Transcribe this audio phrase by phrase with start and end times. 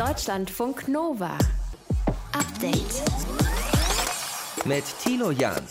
[0.00, 1.36] Deutschlandfunk Nova.
[2.32, 3.02] Update.
[4.64, 5.62] Mit Tilo Jan.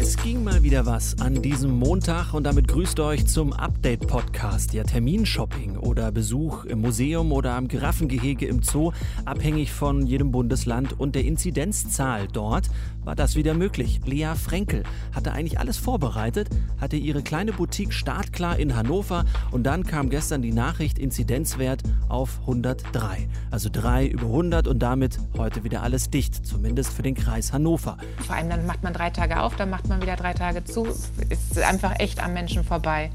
[0.00, 4.72] Es ging mal wieder was an diesem Montag und damit grüßt euch zum Update-Podcast.
[4.72, 8.92] Ja, Terminshopping oder Besuch im Museum oder am Giraffengehege im Zoo,
[9.24, 12.70] abhängig von jedem Bundesland und der Inzidenzzahl dort,
[13.04, 14.00] war das wieder möglich.
[14.04, 16.48] Lea Frenkel hatte eigentlich alles vorbereitet,
[16.80, 22.38] hatte ihre kleine Boutique startklar in Hannover und dann kam gestern die Nachricht Inzidenzwert auf
[22.42, 23.28] 103.
[23.50, 27.96] Also 3 über 100 und damit heute wieder alles dicht, zumindest für den Kreis Hannover.
[28.24, 30.86] Vor allem dann macht man drei Tage auf, dann macht man wieder drei Tage zu.
[31.28, 33.10] Ist einfach echt am Menschen vorbei.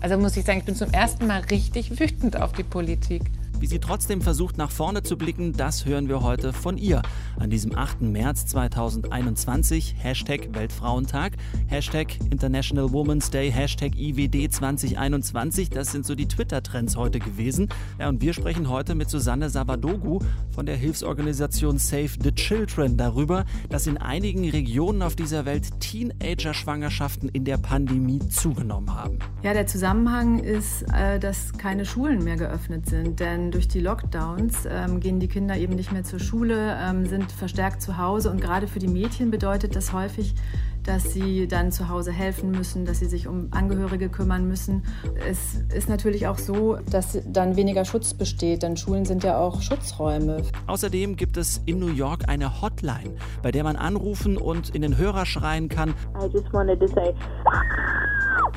[0.00, 3.22] Also muss ich sagen, ich bin zum ersten Mal richtig wütend auf die Politik.
[3.60, 7.02] Wie sie trotzdem versucht, nach vorne zu blicken, das hören wir heute von ihr.
[7.38, 8.02] An diesem 8.
[8.02, 11.32] März 2021, Hashtag Weltfrauentag,
[11.66, 15.70] Hashtag International Women's Day, Hashtag IWD 2021.
[15.70, 17.68] Das sind so die Twitter-Trends heute gewesen.
[17.98, 20.18] Ja, und wir sprechen heute mit Susanne Sabadogu
[20.50, 27.28] von der Hilfsorganisation Save the Children darüber, dass in einigen Regionen auf dieser Welt Teenager-Schwangerschaften
[27.30, 29.18] in der Pandemie zugenommen haben.
[29.42, 33.20] Ja, der Zusammenhang ist, äh, dass keine Schulen mehr geöffnet sind.
[33.20, 37.30] Denn durch die Lockdowns ähm, gehen die Kinder eben nicht mehr zur Schule, ähm, sind
[37.30, 38.30] verstärkt zu Hause.
[38.30, 40.34] Und gerade für die Mädchen bedeutet das häufig,
[40.82, 44.82] dass sie dann zu Hause helfen müssen, dass sie sich um Angehörige kümmern müssen.
[45.28, 49.62] Es ist natürlich auch so, dass dann weniger Schutz besteht, denn Schulen sind ja auch
[49.62, 50.42] Schutzräume.
[50.66, 54.98] Außerdem gibt es in New York eine Hotline, bei der man anrufen und in den
[54.98, 55.90] Hörer schreien kann.
[56.20, 57.14] I just wanted to say.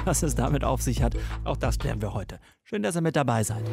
[0.06, 2.40] Was es damit auf sich hat, auch das klären wir heute.
[2.64, 3.64] Schön, dass ihr mit dabei seid.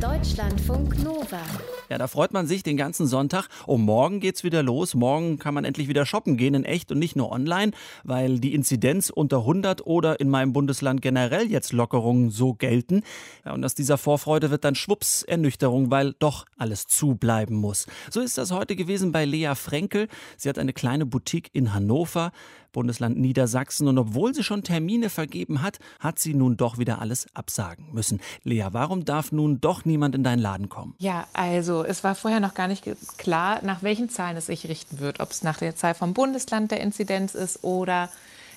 [0.00, 1.40] Deutschlandfunk Nova.
[1.88, 3.48] Ja, da freut man sich den ganzen Sonntag.
[3.66, 4.94] Oh, morgen geht's wieder los.
[4.94, 7.72] Morgen kann man endlich wieder shoppen gehen, in echt und nicht nur online,
[8.04, 13.02] weil die Inzidenz unter 100 oder in meinem Bundesland generell jetzt Lockerungen so gelten.
[13.44, 17.86] Ja, und aus dieser Vorfreude wird dann schwupps Ernüchterung, weil doch alles zubleiben muss.
[18.08, 20.06] So ist das heute gewesen bei Lea Frenkel.
[20.36, 22.30] Sie hat eine kleine Boutique in Hannover.
[22.72, 23.88] Bundesland Niedersachsen.
[23.88, 28.20] Und obwohl sie schon Termine vergeben hat, hat sie nun doch wieder alles absagen müssen.
[28.44, 30.94] Lea, warum darf nun doch niemand in deinen Laden kommen?
[30.98, 32.84] Ja, also es war vorher noch gar nicht
[33.16, 35.20] klar, nach welchen Zahlen es sich richten wird.
[35.20, 38.08] Ob es nach der Zahl vom Bundesland der Inzidenz ist oder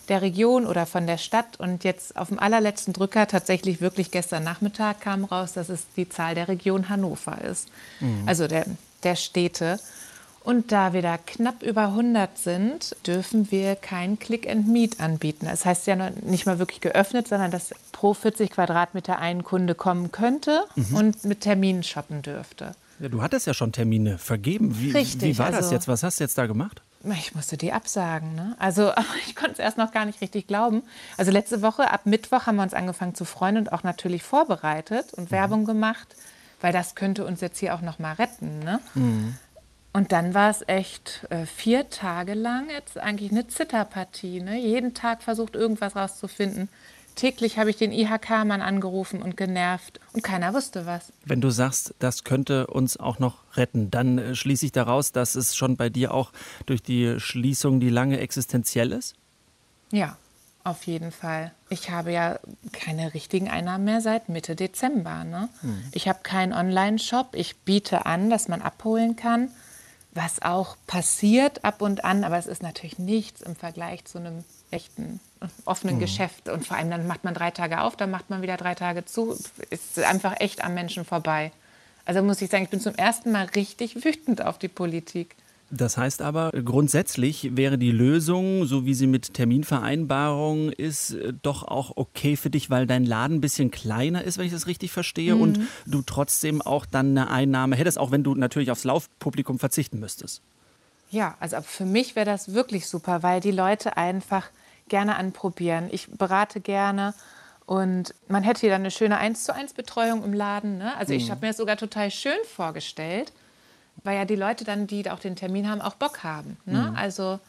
[0.10, 1.60] der Region oder von der Stadt.
[1.60, 6.10] Und jetzt auf dem allerletzten Drücker, tatsächlich wirklich gestern Nachmittag, kam raus, dass es die
[6.10, 7.70] Zahl der Region Hannover ist.
[8.00, 8.24] Mhm.
[8.26, 8.66] Also der,
[9.04, 9.80] der Städte.
[10.44, 15.46] Und da wir da knapp über 100 sind, dürfen wir kein Click and Meet anbieten.
[15.46, 20.12] Das heißt ja nicht mal wirklich geöffnet, sondern dass pro 40 Quadratmeter ein Kunde kommen
[20.12, 20.96] könnte mhm.
[20.96, 22.72] und mit Terminen shoppen dürfte.
[23.00, 24.80] Ja, du hattest ja schon Termine vergeben.
[24.80, 25.88] Wie, Richtig, wie war also, das jetzt?
[25.88, 26.81] Was hast du jetzt da gemacht?
[27.03, 28.34] Ich musste die absagen.
[28.35, 28.56] Ne?
[28.59, 28.91] Also
[29.28, 30.81] ich konnte es erst noch gar nicht richtig glauben.
[31.18, 35.13] Also letzte Woche, ab Mittwoch, haben wir uns angefangen zu freuen und auch natürlich vorbereitet
[35.13, 35.31] und mhm.
[35.31, 36.16] Werbung gemacht,
[36.62, 38.59] weil das könnte uns jetzt hier auch noch mal retten.
[38.59, 38.80] Ne?
[38.96, 39.35] Mhm.
[39.94, 44.41] Und dann war es echt äh, vier Tage lang jetzt eigentlich eine Zitterpartie.
[44.41, 44.57] Ne?
[44.57, 46.69] Jeden Tag versucht, irgendwas rauszufinden.
[47.16, 51.12] Täglich habe ich den IHK-Mann angerufen und genervt und keiner wusste was.
[51.25, 55.35] Wenn du sagst, das könnte uns auch noch retten, dann äh, schließe ich daraus, dass
[55.35, 56.31] es schon bei dir auch
[56.66, 59.16] durch die Schließung, die lange existenziell ist?
[59.91, 60.16] Ja,
[60.63, 61.51] auf jeden Fall.
[61.69, 62.40] Ich habe ja
[62.72, 65.25] keine richtigen Einnahmen mehr seit Mitte Dezember.
[65.25, 65.50] Ne?
[65.59, 65.84] Hm.
[65.91, 67.31] Ich habe keinen Online-Shop.
[67.34, 69.50] Ich biete an, dass man abholen kann
[70.14, 74.44] was auch passiert ab und an, aber es ist natürlich nichts im Vergleich zu einem
[74.72, 75.20] echten
[75.66, 76.00] offenen mhm.
[76.00, 76.50] Geschäft.
[76.50, 79.06] Und vor allem dann macht man drei Tage auf, dann macht man wieder drei Tage
[79.06, 79.38] zu.
[79.70, 81.52] Ist einfach echt am Menschen vorbei.
[82.06, 85.36] Also muss ich sagen, ich bin zum ersten Mal richtig wütend auf die Politik.
[85.72, 91.64] Das heißt aber, grundsätzlich wäre die Lösung, so wie sie mit Terminvereinbarung ist, äh, doch
[91.64, 94.92] auch okay für dich, weil dein Laden ein bisschen kleiner ist, wenn ich das richtig
[94.92, 95.42] verstehe, mhm.
[95.42, 100.00] und du trotzdem auch dann eine Einnahme hättest, auch wenn du natürlich aufs Laufpublikum verzichten
[100.00, 100.42] müsstest.
[101.10, 104.50] Ja, also für mich wäre das wirklich super, weil die Leute einfach
[104.90, 105.88] gerne anprobieren.
[105.92, 107.14] Ich berate gerne
[107.66, 110.78] und man hätte hier dann eine schöne 1 zu 1 Betreuung im Laden.
[110.80, 110.96] Ne?
[110.98, 111.31] Also ich mhm.
[111.31, 113.31] habe mir das sogar total schön vorgestellt
[114.03, 116.57] weil ja die Leute dann, die auch den Termin haben, auch Bock haben.
[116.65, 116.89] Ne?
[116.92, 116.95] Mhm.
[116.95, 117.39] Also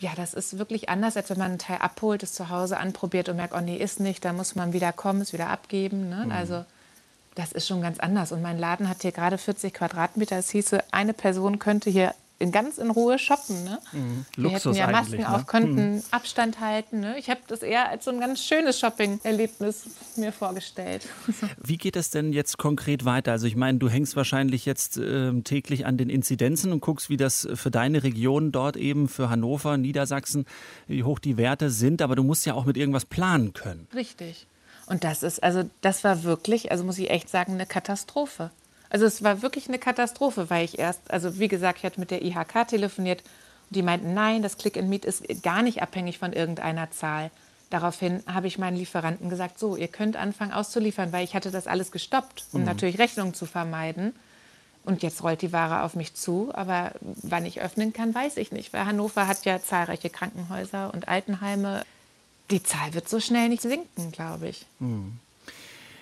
[0.00, 3.28] ja, das ist wirklich anders, als wenn man einen Teil abholt, es zu Hause anprobiert
[3.28, 6.08] und merkt, oh nee, ist nicht, da muss man wieder kommen, es wieder abgeben.
[6.10, 6.24] Ne?
[6.26, 6.32] Mhm.
[6.32, 6.64] Also
[7.34, 8.32] das ist schon ganz anders.
[8.32, 10.36] Und mein Laden hat hier gerade 40 Quadratmeter.
[10.36, 13.64] Es hieße, eine Person könnte hier in ganz in Ruhe shoppen.
[13.64, 13.78] Ne?
[13.92, 14.26] Mhm.
[14.36, 15.34] Wir hätten ja Masken ne?
[15.34, 16.02] auf, könnten mhm.
[16.10, 17.00] Abstand halten.
[17.00, 17.18] Ne?
[17.18, 19.84] Ich habe das eher als so ein ganz schönes Shopping-Erlebnis
[20.16, 21.06] mir vorgestellt.
[21.62, 23.32] Wie geht es denn jetzt konkret weiter?
[23.32, 27.16] Also ich meine, du hängst wahrscheinlich jetzt äh, täglich an den Inzidenzen und guckst, wie
[27.16, 30.44] das für deine Region dort eben, für Hannover, Niedersachsen,
[30.86, 32.02] wie hoch die Werte sind.
[32.02, 33.86] Aber du musst ja auch mit irgendwas planen können.
[33.94, 34.46] Richtig.
[34.86, 38.50] Und das ist, also das war wirklich, also muss ich echt sagen, eine Katastrophe.
[38.94, 42.12] Also es war wirklich eine Katastrophe, weil ich erst, also wie gesagt, ich hatte mit
[42.12, 46.20] der IHK telefoniert und die meinten, nein, das Click and Meet ist gar nicht abhängig
[46.20, 47.32] von irgendeiner Zahl.
[47.70, 51.66] Daraufhin habe ich meinen Lieferanten gesagt, so, ihr könnt anfangen auszuliefern, weil ich hatte das
[51.66, 52.66] alles gestoppt, um mhm.
[52.66, 54.14] natürlich Rechnungen zu vermeiden.
[54.84, 58.52] Und jetzt rollt die Ware auf mich zu, aber wann ich öffnen kann, weiß ich
[58.52, 61.82] nicht, weil Hannover hat ja zahlreiche Krankenhäuser und Altenheime
[62.52, 64.66] die Zahl wird so schnell nicht sinken, glaube ich.
[64.78, 65.18] Hm.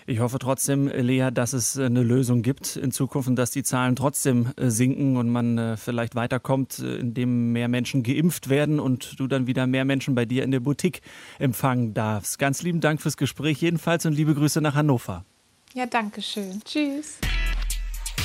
[0.06, 3.62] Ich hoffe trotzdem, Lea, dass es äh, eine Lösung gibt in Zukunft und dass die
[3.62, 9.18] Zahlen trotzdem äh, sinken und man äh, vielleicht weiterkommt, indem mehr Menschen geimpft werden und
[9.20, 11.02] du dann wieder mehr Menschen bei dir in der Boutique
[11.38, 12.38] empfangen darfst.
[12.38, 15.24] Ganz lieben Dank fürs Gespräch jedenfalls und liebe Grüße nach Hannover.
[15.74, 16.60] Ja, danke schön.
[16.64, 17.18] Tschüss.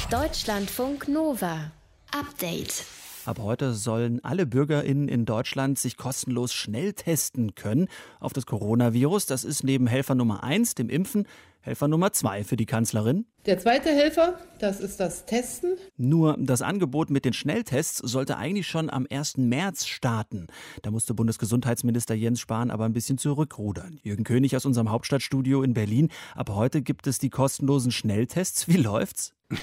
[0.09, 1.71] Deutschlandfunk Nova.
[2.11, 2.85] Update.
[3.27, 7.89] Ab heute sollen alle BürgerInnen in Deutschland sich kostenlos schnell testen können
[8.21, 9.25] auf das Coronavirus.
[9.25, 11.27] Das ist neben Helfer Nummer 1, dem Impfen,
[11.61, 13.25] Helfer Nummer 2 für die Kanzlerin.
[13.47, 15.77] Der zweite Helfer, das ist das Testen.
[15.95, 19.37] Nur das Angebot mit den Schnelltests sollte eigentlich schon am 1.
[19.37, 20.47] März starten.
[20.81, 24.01] Da musste Bundesgesundheitsminister Jens Spahn aber ein bisschen zurückrudern.
[24.03, 26.09] Jürgen König aus unserem Hauptstadtstudio in Berlin.
[26.35, 28.67] Ab heute gibt es die kostenlosen Schnelltests.
[28.67, 29.33] Wie läuft's?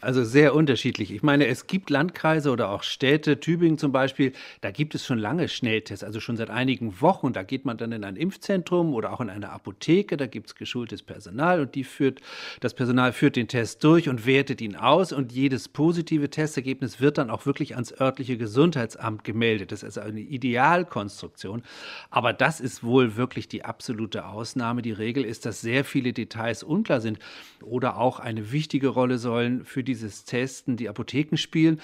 [0.00, 1.12] Also sehr unterschiedlich.
[1.12, 5.18] Ich meine, es gibt Landkreise oder auch Städte, Tübingen zum Beispiel, da gibt es schon
[5.18, 7.32] lange Schnelltests, also schon seit einigen Wochen.
[7.32, 10.54] Da geht man dann in ein Impfzentrum oder auch in eine Apotheke, da gibt es
[10.54, 12.20] geschultes Personal und die führt,
[12.60, 17.18] das Personal führt den Test durch und wertet ihn aus und jedes positive Testergebnis wird
[17.18, 19.72] dann auch wirklich ans örtliche Gesundheitsamt gemeldet.
[19.72, 21.64] Das ist also eine Idealkonstruktion.
[22.10, 24.82] Aber das ist wohl wirklich die absolute Ausnahme.
[24.82, 27.18] Die Regel ist, dass sehr viele Details unklar sind
[27.62, 31.80] oder auch eine wichtige Rolle sollen für dieses Testen die Apotheken spielen.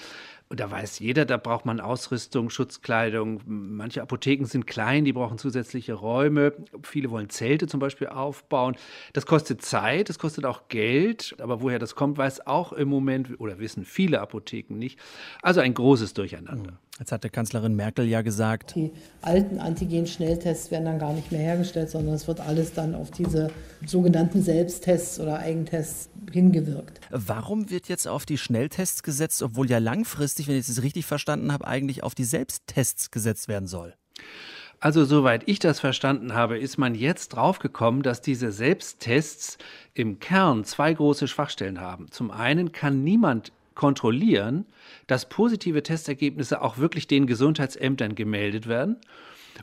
[0.49, 3.41] Und da weiß jeder, da braucht man Ausrüstung, Schutzkleidung.
[3.45, 6.53] Manche Apotheken sind klein, die brauchen zusätzliche Räume.
[6.81, 8.75] Viele wollen Zelte zum Beispiel aufbauen.
[9.13, 11.35] Das kostet Zeit, das kostet auch Geld.
[11.39, 14.99] Aber woher das kommt, weiß auch im Moment oder wissen viele Apotheken nicht.
[15.43, 16.71] Also ein großes Durcheinander.
[16.71, 16.88] Mhm.
[16.99, 18.91] Jetzt hat der Kanzlerin Merkel ja gesagt, die
[19.21, 23.51] alten Antigen-Schnelltests werden dann gar nicht mehr hergestellt, sondern es wird alles dann auf diese
[23.85, 26.99] sogenannten Selbsttests oder Eigentests hingewirkt.
[27.09, 31.53] Warum wird jetzt auf die Schnelltests gesetzt, obwohl ja langfristig, wenn ich es richtig verstanden
[31.53, 33.93] habe, eigentlich auf die Selbsttests gesetzt werden soll?
[34.81, 39.57] Also soweit ich das verstanden habe, ist man jetzt draufgekommen, dass diese Selbsttests
[39.93, 42.11] im Kern zwei große Schwachstellen haben.
[42.11, 44.65] Zum einen kann niemand kontrollieren,
[45.09, 48.97] dass positive Testergebnisse auch wirklich den Gesundheitsämtern gemeldet werden.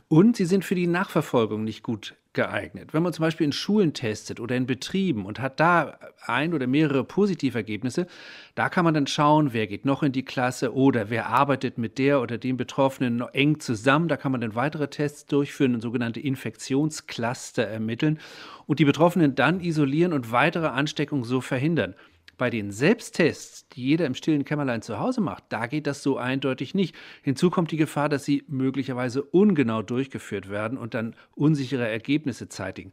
[0.09, 2.93] Und sie sind für die Nachverfolgung nicht gut geeignet.
[2.93, 6.67] Wenn man zum Beispiel in Schulen testet oder in Betrieben und hat da ein oder
[6.67, 8.05] mehrere Positivergebnisse,
[8.53, 11.97] da kann man dann schauen, wer geht noch in die Klasse oder wer arbeitet mit
[11.97, 14.07] der oder dem Betroffenen eng zusammen.
[14.07, 18.19] Da kann man dann weitere Tests durchführen und sogenannte Infektionscluster ermitteln
[18.67, 21.95] und die Betroffenen dann isolieren und weitere Ansteckungen so verhindern.
[22.37, 26.17] Bei den Selbsttests, die jeder im stillen Kämmerlein zu Hause macht, da geht das so
[26.17, 26.95] eindeutig nicht.
[27.23, 32.91] Hinzu kommt die Gefahr, dass sie möglicherweise ungenau durchgeführt werden und dann unsichere Ergebnisse zeitigen.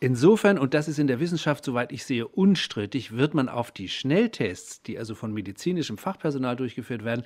[0.00, 3.88] Insofern, und das ist in der Wissenschaft, soweit ich sehe, unstrittig, wird man auf die
[3.88, 7.24] Schnelltests, die also von medizinischem Fachpersonal durchgeführt werden,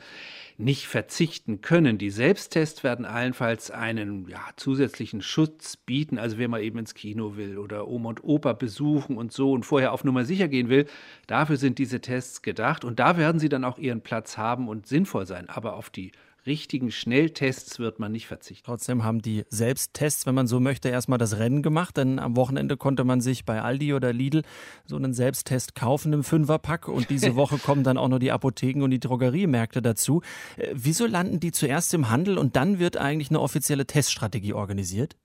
[0.56, 1.99] nicht verzichten können.
[1.99, 6.19] Die Selbsttests werden allenfalls einen ja, zusätzlichen Schutz bieten.
[6.19, 9.65] Also wer mal eben ins Kino will oder Oma und Opa besuchen und so und
[9.65, 10.87] vorher auf Nummer sicher gehen will,
[11.26, 14.86] dafür sind diese Tests gedacht und da werden sie dann auch ihren Platz haben und
[14.86, 15.48] sinnvoll sein.
[15.48, 16.12] Aber auf die
[16.48, 18.65] richtigen Schnelltests wird man nicht verzichten.
[18.65, 22.77] Trotzdem haben die Selbsttests, wenn man so möchte, erstmal das Rennen gemacht, denn am Wochenende
[22.77, 24.43] konnte man sich bei Aldi oder Lidl
[24.86, 28.82] so einen Selbsttest kaufen im Fünferpack und diese Woche kommen dann auch noch die Apotheken
[28.82, 30.22] und die Drogeriemärkte dazu.
[30.56, 35.17] Äh, wieso landen die zuerst im Handel und dann wird eigentlich eine offizielle Teststrategie organisiert?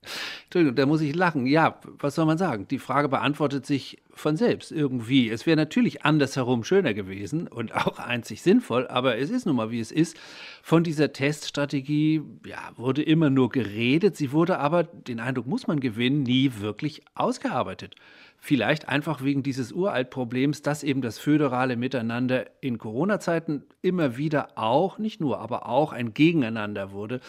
[0.45, 1.47] Entschuldigung, da muss ich lachen.
[1.47, 2.67] Ja, was soll man sagen?
[2.67, 5.29] Die Frage beantwortet sich von selbst irgendwie.
[5.29, 9.71] Es wäre natürlich andersherum schöner gewesen und auch einzig sinnvoll, aber es ist nun mal,
[9.71, 10.17] wie es ist.
[10.61, 15.79] Von dieser Teststrategie ja, wurde immer nur geredet, sie wurde aber, den Eindruck muss man
[15.79, 17.95] gewinnen, nie wirklich ausgearbeitet.
[18.45, 24.97] Vielleicht einfach wegen dieses Uraltproblems, dass eben das föderale Miteinander in Corona-Zeiten immer wieder auch,
[24.97, 27.21] nicht nur, aber auch ein Gegeneinander wurde.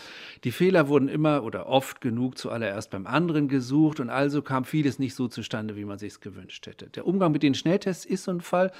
[0.42, 4.99] Die Fehler wurden immer oder oft genug zuallererst beim anderen gesucht und also kam vieles
[4.99, 6.87] nicht so zustande, wie man sich es gewünscht hätte.
[6.87, 8.73] Der Umgang mit den Schnelltests ist so ein Fall.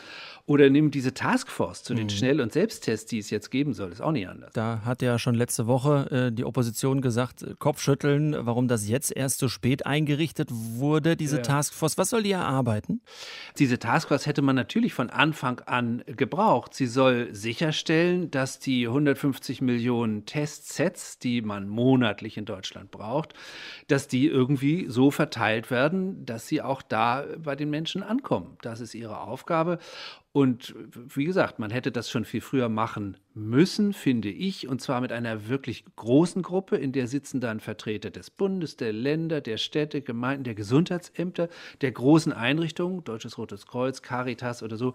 [0.47, 2.11] Oder nimm diese Taskforce zu den mhm.
[2.11, 4.53] Schnell- und Selbsttests, die es jetzt geben soll, ist auch nicht anders.
[4.55, 9.17] Da hat ja schon letzte Woche äh, die Opposition gesagt, äh, Kopfschütteln, warum das jetzt
[9.17, 11.43] erst so spät eingerichtet wurde, diese ja.
[11.43, 11.97] Taskforce.
[11.97, 13.00] Was soll die erarbeiten?
[13.59, 16.75] Diese Taskforce hätte man natürlich von Anfang an gebraucht.
[16.75, 23.35] Sie soll sicherstellen, dass die 150 Millionen Testsets, die man monatlich in Deutschland braucht,
[23.87, 28.59] dass die irgendwie so verteilt werden, dass sie auch da bei den Menschen ankommen.
[28.62, 29.78] Das ist ihre Aufgabe.
[30.37, 30.75] Und
[31.14, 35.12] wie gesagt, man hätte das schon viel früher machen müssen, finde ich, und zwar mit
[35.12, 40.03] einer wirklich großen Gruppe, in der sitzen dann Vertreter des Bundes, der Länder, der Städte,
[40.03, 41.49] Gemeinden, der Gesundheitsämter,
[41.83, 44.95] der großen Einrichtungen, Deutsches Rotes Kreuz, Caritas oder so.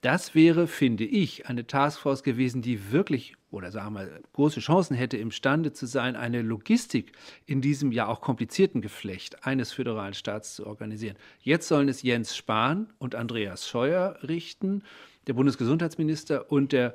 [0.00, 5.16] Das wäre, finde ich, eine Taskforce gewesen, die wirklich oder sagen wir große Chancen hätte,
[5.16, 7.12] imstande zu sein, eine Logistik
[7.46, 11.16] in diesem ja auch komplizierten Geflecht eines föderalen Staats zu organisieren.
[11.40, 14.82] Jetzt sollen es Jens Spahn und Andreas Scheuer richten,
[15.26, 16.94] der Bundesgesundheitsminister und der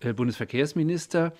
[0.00, 1.32] äh, Bundesverkehrsminister.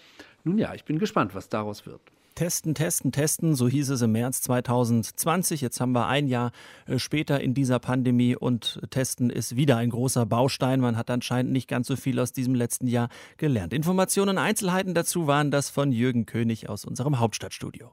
[0.44, 2.02] Nun ja, ich bin gespannt, was daraus wird.
[2.40, 5.60] Testen, testen, testen, so hieß es im März 2020.
[5.60, 6.52] Jetzt haben wir ein Jahr
[6.86, 10.80] äh, später in dieser Pandemie und testen ist wieder ein großer Baustein.
[10.80, 13.74] Man hat anscheinend nicht ganz so viel aus diesem letzten Jahr gelernt.
[13.74, 17.92] Informationen und Einzelheiten dazu waren das von Jürgen König aus unserem Hauptstadtstudio.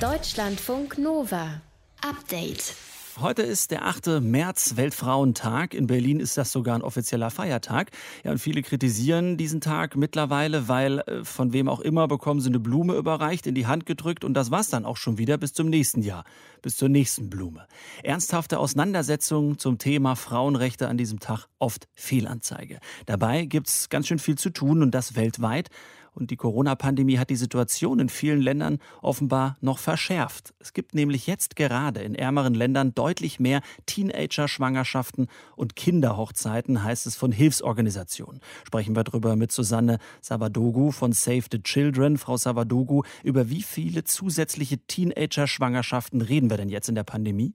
[0.00, 1.60] Deutschlandfunk Nova.
[2.04, 2.74] Update.
[3.20, 4.22] Heute ist der 8.
[4.22, 5.74] März, Weltfrauentag.
[5.74, 7.90] In Berlin ist das sogar ein offizieller Feiertag.
[8.24, 12.48] Ja, und viele kritisieren diesen Tag mittlerweile, weil äh, von wem auch immer bekommen sie
[12.48, 15.52] eine Blume überreicht, in die Hand gedrückt und das war's dann auch schon wieder bis
[15.52, 16.24] zum nächsten Jahr,
[16.62, 17.66] bis zur nächsten Blume.
[18.02, 22.78] Ernsthafte Auseinandersetzungen zum Thema Frauenrechte an diesem Tag oft Fehlanzeige.
[23.04, 25.68] Dabei gibt's ganz schön viel zu tun und das weltweit.
[26.12, 30.54] Und die Corona-Pandemie hat die Situation in vielen Ländern offenbar noch verschärft.
[30.58, 37.16] Es gibt nämlich jetzt gerade in ärmeren Ländern deutlich mehr Teenager-Schwangerschaften und Kinderhochzeiten, heißt es
[37.16, 38.40] von Hilfsorganisationen.
[38.66, 42.18] Sprechen wir darüber mit Susanne Savadogu von Save the Children.
[42.18, 47.54] Frau Savadogu, über wie viele zusätzliche Teenager-Schwangerschaften reden wir denn jetzt in der Pandemie?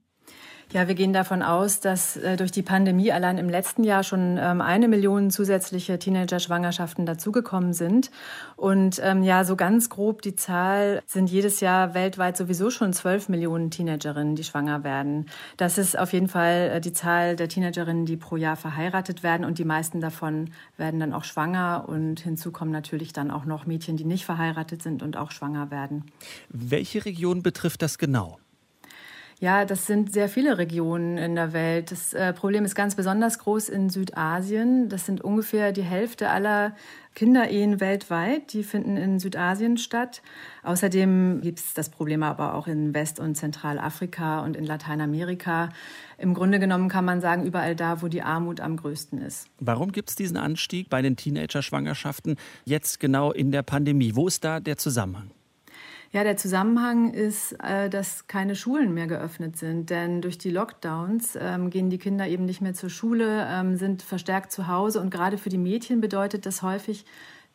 [0.72, 4.36] Ja, wir gehen davon aus, dass äh, durch die Pandemie allein im letzten Jahr schon
[4.36, 8.10] ähm, eine Million zusätzliche Teenager-Schwangerschaften dazugekommen sind.
[8.56, 13.28] Und ähm, ja, so ganz grob die Zahl sind jedes Jahr weltweit sowieso schon zwölf
[13.28, 15.26] Millionen Teenagerinnen, die schwanger werden.
[15.56, 19.46] Das ist auf jeden Fall äh, die Zahl der Teenagerinnen, die pro Jahr verheiratet werden.
[19.46, 21.84] Und die meisten davon werden dann auch schwanger.
[21.86, 25.70] Und hinzu kommen natürlich dann auch noch Mädchen, die nicht verheiratet sind und auch schwanger
[25.70, 26.06] werden.
[26.48, 28.40] Welche Region betrifft das genau?
[29.38, 31.90] Ja, das sind sehr viele Regionen in der Welt.
[31.90, 34.88] Das äh, Problem ist ganz besonders groß in Südasien.
[34.88, 36.74] Das sind ungefähr die Hälfte aller
[37.14, 38.54] Kinderehen weltweit.
[38.54, 40.22] Die finden in Südasien statt.
[40.62, 45.68] Außerdem gibt es das Problem aber auch in West- und Zentralafrika und in Lateinamerika.
[46.16, 49.50] Im Grunde genommen kann man sagen, überall da, wo die Armut am größten ist.
[49.60, 54.12] Warum gibt es diesen Anstieg bei den Teenager-Schwangerschaften jetzt genau in der Pandemie?
[54.14, 55.30] Wo ist da der Zusammenhang?
[56.12, 59.90] Ja, der Zusammenhang ist, äh, dass keine Schulen mehr geöffnet sind.
[59.90, 64.02] Denn durch die Lockdowns ähm, gehen die Kinder eben nicht mehr zur Schule, ähm, sind
[64.02, 65.00] verstärkt zu Hause.
[65.00, 67.04] Und gerade für die Mädchen bedeutet das häufig,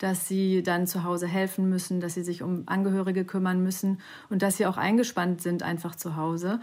[0.01, 4.41] dass sie dann zu Hause helfen müssen, dass sie sich um Angehörige kümmern müssen und
[4.41, 6.59] dass sie auch eingespannt sind einfach zu Hause.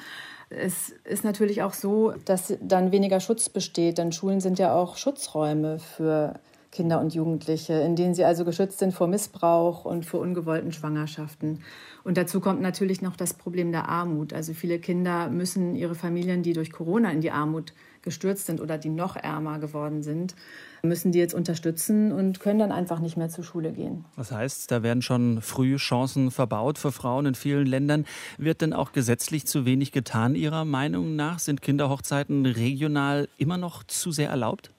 [0.50, 4.96] Es ist natürlich auch so, dass dann weniger Schutz besteht, denn Schulen sind ja auch
[4.96, 6.40] Schutzräume für
[6.70, 11.60] Kinder und Jugendliche, in denen sie also geschützt sind vor Missbrauch und vor ungewollten Schwangerschaften.
[12.04, 14.32] Und dazu kommt natürlich noch das Problem der Armut.
[14.32, 17.72] Also viele Kinder müssen ihre Familien, die durch Corona in die Armut
[18.02, 20.34] gestürzt sind oder die noch ärmer geworden sind,
[20.82, 24.04] müssen die jetzt unterstützen und können dann einfach nicht mehr zur Schule gehen.
[24.16, 28.06] Das heißt, da werden schon früh Chancen verbaut für Frauen in vielen Ländern.
[28.36, 31.38] Wird denn auch gesetzlich zu wenig getan, Ihrer Meinung nach?
[31.38, 34.70] Sind Kinderhochzeiten regional immer noch zu sehr erlaubt?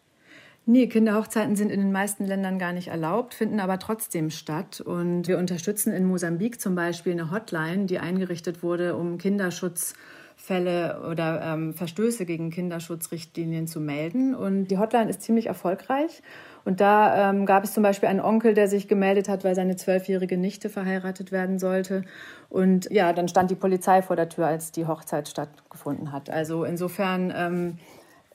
[0.71, 4.79] Nee, Kinderhochzeiten sind in den meisten Ländern gar nicht erlaubt, finden aber trotzdem statt.
[4.79, 11.41] Und wir unterstützen in Mosambik zum Beispiel eine Hotline, die eingerichtet wurde, um Kinderschutzfälle oder
[11.43, 14.35] ähm, Verstöße gegen Kinderschutzrichtlinien zu melden.
[14.35, 16.21] Und die Hotline ist ziemlich erfolgreich.
[16.65, 19.75] Und da ähm, gab es zum Beispiel einen Onkel, der sich gemeldet hat, weil seine
[19.75, 22.03] zwölfjährige Nichte verheiratet werden sollte.
[22.47, 26.29] Und ja, dann stand die Polizei vor der Tür, als die Hochzeit stattgefunden hat.
[26.29, 27.77] Also insofern ähm,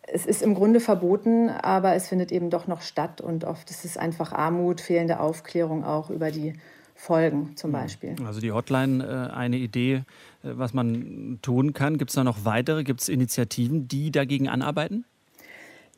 [0.06, 3.84] es ist im Grunde verboten, aber es findet eben doch noch statt und oft ist
[3.84, 6.54] es einfach Armut, fehlende Aufklärung auch über die
[6.94, 7.80] Folgen zum hm.
[7.80, 8.16] Beispiel.
[8.24, 10.02] Also die Hotline, äh, eine Idee, äh,
[10.42, 11.98] was man tun kann.
[11.98, 12.84] Gibt es da noch weitere?
[12.84, 15.04] Gibt es Initiativen, die dagegen anarbeiten?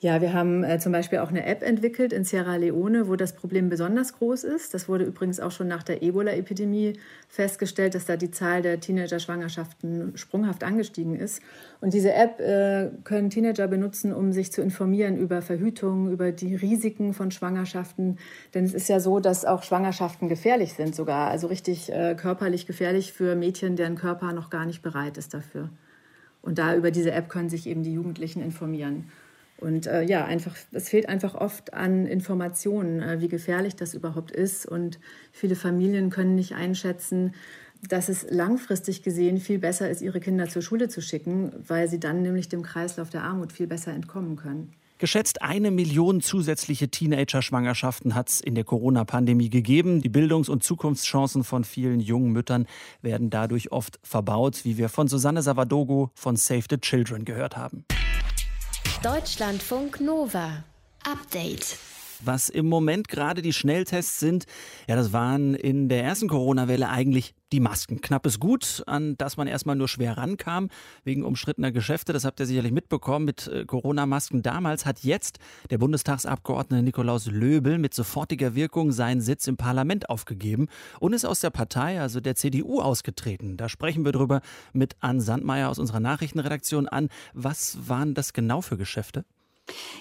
[0.00, 3.33] Ja, wir haben äh, zum Beispiel auch eine App entwickelt in Sierra Leone, wo das
[3.33, 4.75] Problem besonders groß ist.
[4.75, 7.00] Das wurde übrigens auch schon nach der Ebola-Epidemie
[7.31, 11.41] festgestellt, dass da die Zahl der Teenager-Schwangerschaften sprunghaft angestiegen ist.
[11.81, 16.55] Und diese App äh, können Teenager benutzen, um sich zu informieren über Verhütung, über die
[16.55, 18.19] Risiken von Schwangerschaften.
[18.53, 22.67] Denn es ist ja so, dass auch Schwangerschaften gefährlich sind sogar, also richtig äh, körperlich
[22.67, 25.71] gefährlich für Mädchen, deren Körper noch gar nicht bereit ist dafür.
[26.43, 29.07] Und da über diese App können sich eben die Jugendlichen informieren.
[29.59, 34.31] Und äh, ja, einfach, es fehlt einfach oft an Informationen, äh, wie gefährlich das überhaupt
[34.31, 34.67] ist.
[34.67, 34.99] Und
[35.33, 37.35] viele Familien können nicht einschätzen,
[37.89, 42.01] dass es langfristig gesehen viel besser ist, ihre Kinder zur Schule zu schicken, weil sie
[42.01, 44.73] dann nämlich dem Kreislauf der Armut viel besser entkommen können.
[44.99, 50.01] Geschätzt eine Million zusätzliche Teenager-Schwangerschaften hat es in der Corona-Pandemie gegeben.
[50.01, 52.67] Die Bildungs- und Zukunftschancen von vielen jungen Müttern
[53.03, 57.85] werden dadurch oft verbaut, wie wir von Susanne Savadogo von Save the Children gehört haben.
[59.07, 60.65] Deutschlandfunk Nova.
[61.05, 61.96] Update.
[62.25, 64.47] Was im Moment gerade die Schnelltests sind,
[64.89, 68.01] ja, das waren in der ersten Corona-Welle eigentlich die Masken.
[68.01, 70.69] Knappes Gut, an das man erstmal nur schwer rankam,
[71.05, 72.13] wegen umstrittener Geschäfte.
[72.13, 74.43] Das habt ihr sicherlich mitbekommen mit äh, Corona-Masken.
[74.43, 75.39] Damals hat jetzt
[75.71, 80.69] der Bundestagsabgeordnete Nikolaus Löbel mit sofortiger Wirkung seinen Sitz im Parlament aufgegeben
[80.99, 83.57] und ist aus der Partei, also der CDU, ausgetreten.
[83.57, 84.41] Da sprechen wir drüber
[84.73, 87.09] mit Ann Sandmeier aus unserer Nachrichtenredaktion an.
[87.33, 89.25] Was waren das genau für Geschäfte?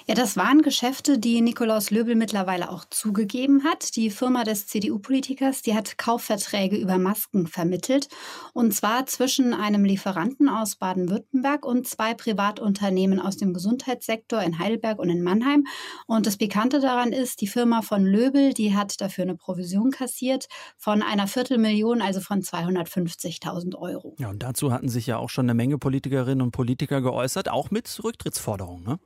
[0.08, 3.96] Ja, das waren Geschäfte, die Nikolaus Löbel mittlerweile auch zugegeben hat.
[3.96, 8.08] Die Firma des CDU-Politikers, die hat Kaufverträge über Masken vermittelt.
[8.54, 15.00] Und zwar zwischen einem Lieferanten aus Baden-Württemberg und zwei Privatunternehmen aus dem Gesundheitssektor in Heidelberg
[15.00, 15.66] und in Mannheim.
[16.06, 20.48] Und das Bekannte daran ist, die Firma von Löbel, die hat dafür eine Provision kassiert
[20.78, 24.16] von einer Viertelmillion, also von 250.000 Euro.
[24.20, 27.72] Ja, und dazu hatten sich ja auch schon eine Menge Politikerinnen und Politiker geäußert, auch
[27.72, 28.84] mit Rücktrittsforderungen.
[28.84, 29.00] Ne?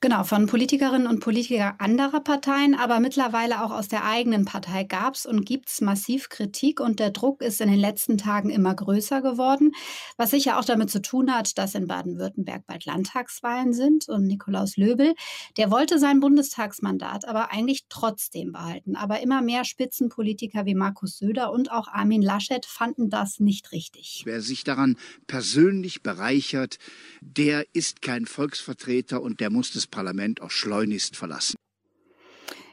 [0.00, 5.14] Genau, von Politikerinnen und Politikern anderer Parteien, aber mittlerweile auch aus der eigenen Partei gab
[5.14, 8.74] es und gibt es massiv Kritik und der Druck ist in den letzten Tagen immer
[8.74, 9.72] größer geworden,
[10.16, 14.76] was sicher auch damit zu tun hat, dass in Baden-Württemberg bald Landtagswahlen sind und Nikolaus
[14.76, 15.14] Löbel,
[15.56, 18.96] der wollte sein Bundestagsmandat aber eigentlich trotzdem behalten.
[18.96, 24.22] Aber immer mehr Spitzenpolitiker wie Markus Söder und auch Armin Laschet fanden das nicht richtig.
[24.24, 24.96] Wer sich daran
[25.26, 26.78] persönlich bereichert,
[27.20, 31.56] der ist kein Volksvertreter und der muss das Parlament auch schleunigst verlassen.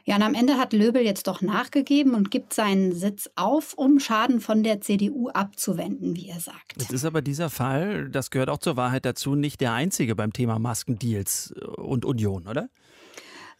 [0.04, 4.00] Ja, und am Ende hat Löbel jetzt doch nachgegeben und gibt seinen Sitz auf, um
[4.00, 6.74] Schaden von der CDU abzuwenden, wie er sagt.
[6.76, 10.32] Jetzt ist aber dieser Fall, das gehört auch zur Wahrheit dazu, nicht der einzige beim
[10.32, 12.68] Thema Maskendeals und Union, oder?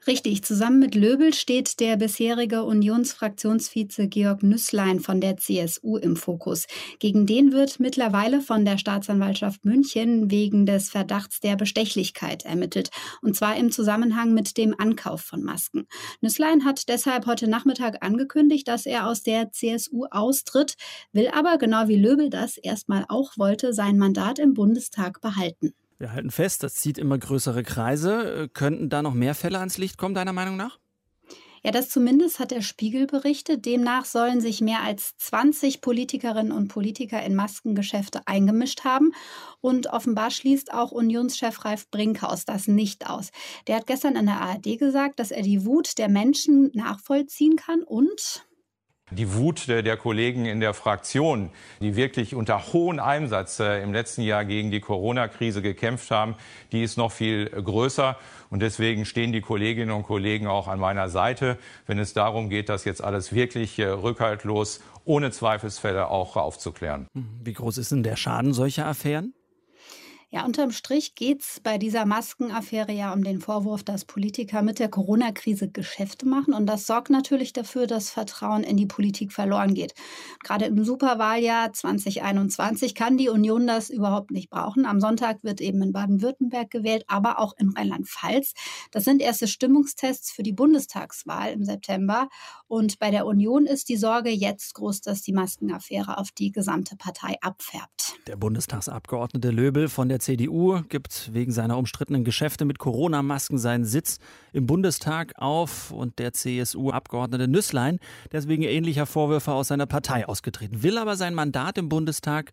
[0.05, 6.67] Richtig, zusammen mit Löbel steht der bisherige Unionsfraktionsvize Georg Nüßlein von der CSU im Fokus.
[6.99, 12.91] Gegen den wird mittlerweile von der Staatsanwaltschaft München wegen des Verdachts der Bestechlichkeit ermittelt.
[13.21, 15.87] Und zwar im Zusammenhang mit dem Ankauf von Masken.
[16.21, 20.75] Nüßlein hat deshalb heute Nachmittag angekündigt, dass er aus der CSU austritt,
[21.13, 25.75] will aber, genau wie Löbel das erstmal auch wollte, sein Mandat im Bundestag behalten.
[26.03, 28.51] Wir halten fest, das zieht immer größere Kreise.
[28.53, 30.81] Könnten da noch mehr Fälle ans Licht kommen, deiner Meinung nach?
[31.63, 33.65] Ja, das zumindest hat der Spiegel berichtet.
[33.67, 39.13] Demnach sollen sich mehr als 20 Politikerinnen und Politiker in Maskengeschäfte eingemischt haben.
[39.61, 43.31] Und offenbar schließt auch Unionschef Ralf Brinkhaus das nicht aus.
[43.69, 47.85] Der hat gestern in der ARD gesagt, dass er die Wut der Menschen nachvollziehen kann
[47.85, 48.45] und
[49.13, 54.23] die Wut der Kollegen in der Fraktion, die wirklich unter hohem Einsatz äh, im letzten
[54.23, 56.35] Jahr gegen die Corona-Krise gekämpft haben,
[56.73, 58.17] die ist noch viel größer.
[58.51, 62.69] Und deswegen stehen die Kolleginnen und Kollegen auch an meiner Seite, wenn es darum geht,
[62.69, 67.07] das jetzt alles wirklich äh, rückhaltlos, ohne Zweifelsfälle auch aufzuklären.
[67.15, 69.35] Wie groß ist denn der Schaden solcher Affären?
[70.35, 74.79] Ja, unterm Strich geht es bei dieser Maskenaffäre ja um den Vorwurf, dass Politiker mit
[74.79, 76.55] der Corona-Krise Geschäfte machen.
[76.55, 79.93] Und das sorgt natürlich dafür, dass Vertrauen in die Politik verloren geht.
[80.43, 84.87] Gerade im Superwahljahr 2021 kann die Union das überhaupt nicht brauchen.
[84.87, 88.55] Am Sonntag wird eben in Baden-Württemberg gewählt, aber auch in Rheinland-Pfalz.
[88.91, 92.31] Das sind erste Stimmungstests für die Bundestagswahl im September.
[92.73, 96.97] Und bei der Union ist die Sorge jetzt groß, dass die Maskenaffäre auf die gesamte
[96.97, 98.15] Partei abfärbt.
[98.27, 104.21] Der Bundestagsabgeordnete Löbel von der CDU gibt wegen seiner umstrittenen Geschäfte mit Corona-Masken seinen Sitz
[104.55, 107.99] im Bundestag auf und der CSU-Abgeordnete Nüßlein,
[108.33, 112.53] der ist wegen ähnlicher Vorwürfe aus seiner Partei ausgetreten, will aber sein Mandat im Bundestag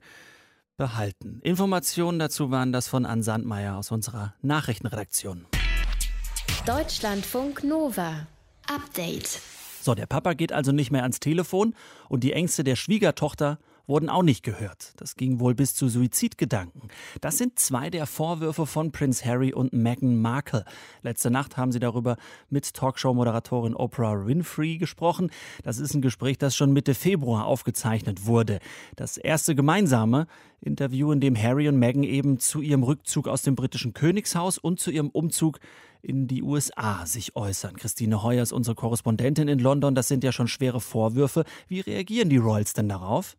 [0.76, 1.40] behalten.
[1.44, 5.46] Informationen dazu waren das von Ann Sandmeier aus unserer Nachrichtenredaktion.
[6.66, 8.28] Deutschlandfunk Nova.
[8.68, 9.40] Update.
[9.82, 11.74] So, der Papa geht also nicht mehr ans Telefon
[12.10, 14.94] und die Ängste der Schwiegertochter wurden auch nicht gehört.
[14.98, 16.90] Das ging wohl bis zu Suizidgedanken.
[17.22, 20.64] Das sind zwei der Vorwürfe von Prince Harry und Meghan Markle.
[21.02, 22.16] Letzte Nacht haben sie darüber
[22.52, 25.32] mit Talkshow-Moderatorin Oprah Winfrey gesprochen.
[25.64, 28.60] Das ist ein Gespräch, das schon Mitte Februar aufgezeichnet wurde.
[28.96, 30.28] Das erste gemeinsame
[30.62, 34.80] Interview, in dem Harry und Meghan eben zu ihrem Rückzug aus dem britischen Königshaus und
[34.80, 35.60] zu ihrem Umzug
[36.02, 37.76] in die USA sich äußern.
[37.76, 39.96] Christine Heuer ist unsere Korrespondentin in London.
[39.96, 41.44] Das sind ja schon schwere Vorwürfe.
[41.68, 43.38] Wie reagieren die Royals denn darauf?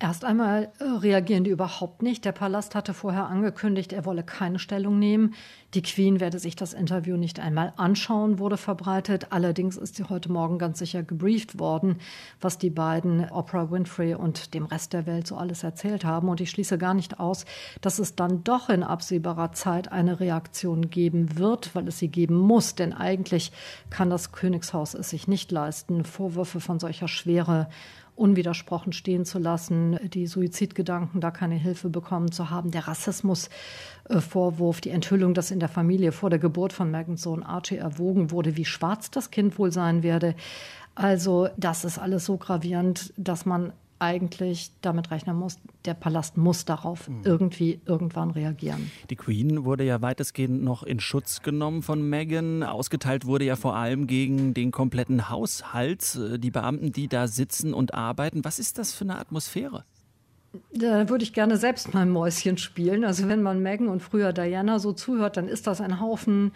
[0.00, 2.24] Erst einmal äh, reagieren die überhaupt nicht.
[2.24, 5.34] Der Palast hatte vorher angekündigt, er wolle keine Stellung nehmen.
[5.74, 9.26] Die Queen werde sich das Interview nicht einmal anschauen, wurde verbreitet.
[9.30, 11.96] Allerdings ist sie heute Morgen ganz sicher gebrieft worden,
[12.40, 16.28] was die beiden, Oprah Winfrey und dem Rest der Welt, so alles erzählt haben.
[16.28, 17.44] Und ich schließe gar nicht aus,
[17.80, 22.36] dass es dann doch in absehbarer Zeit eine Reaktion geben wird, weil es sie geben
[22.36, 22.76] muss.
[22.76, 23.50] Denn eigentlich
[23.90, 27.68] kann das Königshaus es sich nicht leisten, Vorwürfe von solcher Schwere
[28.18, 34.90] unwidersprochen stehen zu lassen, die Suizidgedanken, da keine Hilfe bekommen zu haben, der Rassismusvorwurf, die
[34.90, 38.64] Enthüllung, dass in der Familie vor der Geburt von Megans Sohn Archie erwogen wurde, wie
[38.64, 40.34] schwarz das Kind wohl sein werde.
[40.94, 46.64] Also das ist alles so gravierend, dass man eigentlich damit rechnen muss, der Palast muss
[46.64, 47.22] darauf mhm.
[47.24, 48.90] irgendwie irgendwann reagieren.
[49.10, 52.62] Die Queen wurde ja weitestgehend noch in Schutz genommen von Meghan.
[52.62, 57.74] Ausgeteilt wurde ja vor allem gegen den kompletten Haushalt, äh, die Beamten, die da sitzen
[57.74, 58.44] und arbeiten.
[58.44, 59.84] Was ist das für eine Atmosphäre?
[60.72, 63.04] Da würde ich gerne selbst mal ein Mäuschen spielen.
[63.04, 66.52] Also wenn man Meghan und früher Diana so zuhört, dann ist das ein Haufen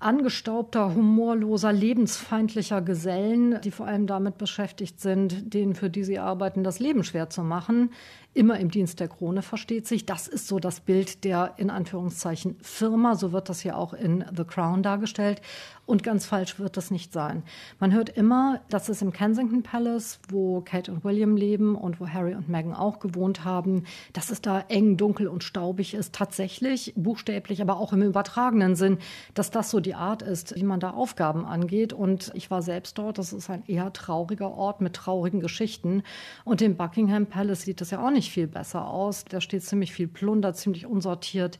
[0.00, 6.64] angestaubter, humorloser, lebensfeindlicher Gesellen, die vor allem damit beschäftigt sind, denen, für die sie arbeiten,
[6.64, 7.90] das Leben schwer zu machen
[8.32, 10.06] immer im Dienst der Krone versteht sich.
[10.06, 13.16] Das ist so das Bild der in Anführungszeichen Firma.
[13.16, 15.40] So wird das ja auch in The Crown dargestellt.
[15.84, 17.42] Und ganz falsch wird das nicht sein.
[17.80, 22.06] Man hört immer, dass es im Kensington Palace, wo Kate und William leben und wo
[22.06, 26.14] Harry und Meghan auch gewohnt haben, dass es da eng, dunkel und staubig ist.
[26.14, 28.98] Tatsächlich, buchstäblich, aber auch im übertragenen Sinn,
[29.34, 31.92] dass das so die Art ist, wie man da Aufgaben angeht.
[31.92, 33.18] Und ich war selbst dort.
[33.18, 36.04] Das ist ein eher trauriger Ort mit traurigen Geschichten.
[36.44, 39.24] Und im Buckingham Palace sieht das ja auch nicht nicht viel besser aus.
[39.24, 41.58] Da steht ziemlich viel Plunder, ziemlich unsortiert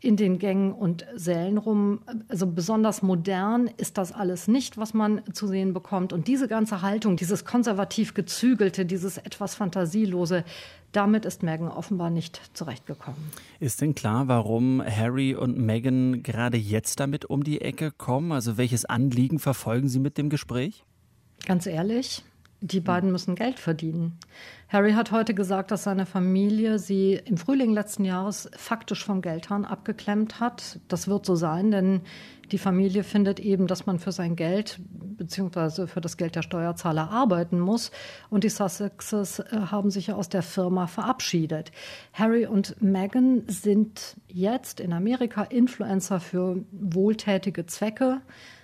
[0.00, 2.00] in den Gängen und Sälen rum.
[2.28, 6.14] Also besonders modern ist das alles nicht, was man zu sehen bekommt.
[6.14, 10.44] Und diese ganze Haltung, dieses konservativ gezügelte, dieses etwas fantasielose,
[10.92, 13.20] damit ist Meghan offenbar nicht zurechtgekommen.
[13.60, 18.32] Ist denn klar, warum Harry und Meghan gerade jetzt damit um die Ecke kommen?
[18.32, 20.84] Also welches Anliegen verfolgen Sie mit dem Gespräch?
[21.44, 22.22] Ganz ehrlich,
[22.60, 24.18] die beiden müssen Geld verdienen.
[24.68, 29.64] Harry hat heute gesagt, dass seine Familie sie im Frühling letzten Jahres faktisch vom Geldhahn
[29.64, 30.80] abgeklemmt hat.
[30.88, 32.02] Das wird so sein, denn
[32.50, 35.86] die Familie findet eben, dass man für sein Geld bzw.
[35.86, 37.90] für das Geld der Steuerzahler arbeiten muss.
[38.30, 41.72] Und die Sussexes äh, haben sich ja aus der Firma verabschiedet.
[42.12, 48.20] Harry und Meghan sind jetzt in Amerika Influencer für wohltätige Zwecke.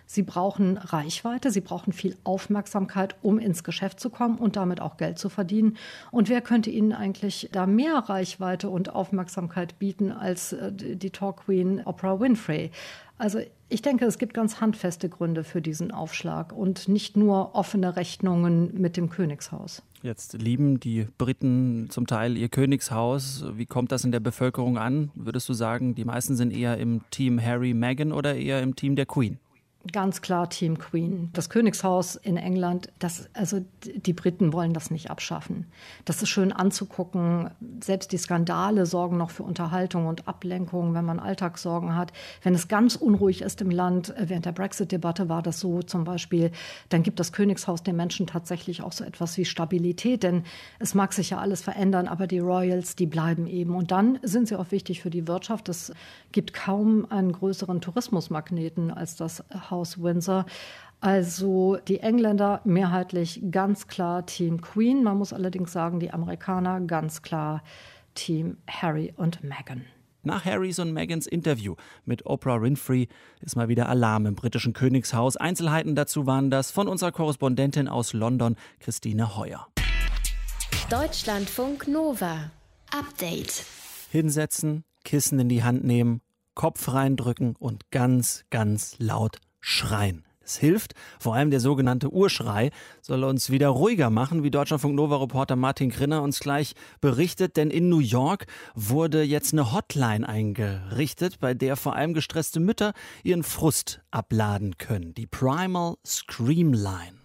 [0.06, 4.96] Sie brauchen Reichweite, sie brauchen viel Aufmerksamkeit, um ins Geschäft zu kommen und damit auch
[4.96, 5.76] Geld zu verdienen.
[6.10, 11.44] Und wer könnte ihnen eigentlich da mehr Reichweite und Aufmerksamkeit bieten als äh, die Talk
[11.46, 12.70] Queen Oprah Winfrey?
[13.16, 17.96] Also ich denke, es gibt ganz handfeste Gründe für diesen Aufschlag und nicht nur offene
[17.96, 19.82] Rechnungen mit dem Königshaus.
[20.02, 23.44] Jetzt lieben die Briten zum Teil ihr Königshaus.
[23.54, 25.10] Wie kommt das in der Bevölkerung an?
[25.14, 28.96] Würdest du sagen, die meisten sind eher im Team Harry, Meghan oder eher im Team
[28.96, 29.38] der Queen?
[29.92, 31.28] Ganz klar Team Queen.
[31.34, 35.66] Das Königshaus in England, das, also die Briten wollen das nicht abschaffen.
[36.06, 37.50] Das ist schön anzugucken.
[37.82, 42.14] Selbst die Skandale sorgen noch für Unterhaltung und Ablenkung, wenn man Alltagssorgen hat.
[42.42, 46.04] Wenn es ganz unruhig ist im Land, äh, während der Brexit-Debatte war das so zum
[46.04, 46.50] Beispiel,
[46.88, 50.22] dann gibt das Königshaus den Menschen tatsächlich auch so etwas wie Stabilität.
[50.22, 50.44] Denn
[50.78, 53.74] es mag sich ja alles verändern, aber die Royals, die bleiben eben.
[53.74, 55.68] Und dann sind sie auch wichtig für die Wirtschaft.
[55.68, 55.92] Es
[56.32, 60.46] gibt kaum einen größeren Tourismusmagneten als das Haus Haus Windsor.
[61.00, 65.02] Also die Engländer mehrheitlich ganz klar Team Queen.
[65.02, 67.62] Man muss allerdings sagen, die Amerikaner ganz klar
[68.14, 69.84] Team Harry und Meghan.
[70.22, 71.74] Nach Harrys und Megans Interview
[72.06, 73.08] mit Oprah Winfrey
[73.42, 75.36] ist mal wieder Alarm im britischen Königshaus.
[75.36, 79.66] Einzelheiten dazu waren das von unserer Korrespondentin aus London, Christine Heuer.
[80.88, 82.50] Deutschlandfunk Nova.
[82.90, 83.64] Update.
[84.10, 86.22] Hinsetzen, Kissen in die Hand nehmen,
[86.54, 90.24] Kopf reindrücken und ganz, ganz laut schreien.
[90.44, 95.16] Es hilft, vor allem der sogenannte Urschrei soll uns wieder ruhiger machen, wie Deutschlandfunk Nova
[95.16, 101.40] Reporter Martin Grinner uns gleich berichtet, denn in New York wurde jetzt eine Hotline eingerichtet,
[101.40, 107.16] bei der vor allem gestresste Mütter ihren Frust abladen können, die Primal Scream Line.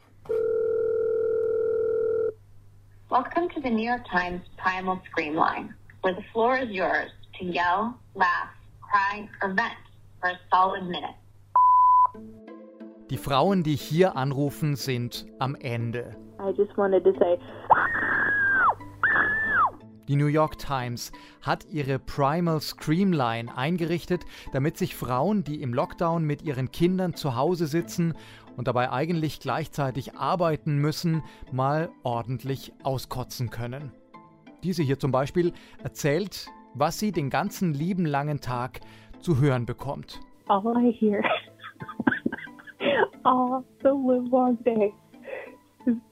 [3.10, 5.73] Welcome to the New York Times Primal Scream Line,
[6.04, 8.47] where the floor is yours to yell, laugh,
[8.80, 9.75] cry or vent
[10.21, 11.15] for a solid minute.
[13.10, 16.15] Die Frauen, die hier anrufen, sind am Ende.
[20.08, 25.74] Die New York Times hat ihre Primal Scream Line eingerichtet, damit sich Frauen, die im
[25.74, 28.13] Lockdown mit ihren Kindern zu Hause sitzen
[28.58, 33.91] und dabei eigentlich gleichzeitig arbeiten müssen, mal ordentlich auskotzen können.
[34.62, 38.82] Diese hier zum Beispiel erzählt, was sie den ganzen lieben langen Tag
[39.19, 40.19] zu hören bekommt.
[40.48, 41.24] All I hear
[43.30, 44.92] all the live long day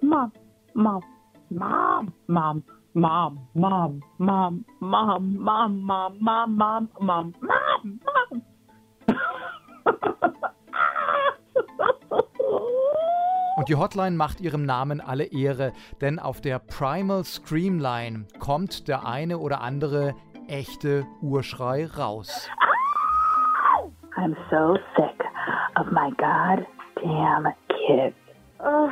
[0.02, 0.32] mom,
[0.74, 1.02] mom,
[1.50, 7.34] mom, mom, mom, mom, mom, mom, mom, mom, mom, mom, mom, mom,
[8.06, 8.42] mom.
[13.58, 19.08] Und die Hotline macht ihrem Namen alle Ehre, denn auf der Primal Screamline kommt der
[19.08, 20.14] eine oder andere
[20.48, 22.48] echte Urschrei raus.
[24.16, 25.24] I'm so sick
[25.76, 26.12] of my
[27.02, 28.16] goddamn kids.
[28.60, 28.92] Oh,